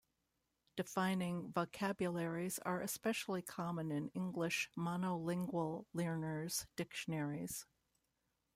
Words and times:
Defining 0.77 1.51
vocabularies 1.51 2.57
are 2.65 2.81
especially 2.81 3.43
common 3.43 3.91
in 3.91 4.09
English 4.15 4.67
monolingual 4.75 5.85
learner's 5.93 6.65
dictionaries. 6.75 7.67